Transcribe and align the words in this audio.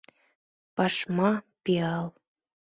Пашма— 0.75 1.31
пиал 1.63 2.05